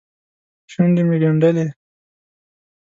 [0.71, 1.65] شونډې مې ګنډلې.